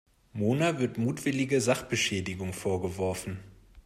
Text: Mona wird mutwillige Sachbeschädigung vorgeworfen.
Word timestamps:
Mona 0.33 0.79
wird 0.79 0.97
mutwillige 0.97 1.61
Sachbeschädigung 1.61 2.53
vorgeworfen. 2.53 3.37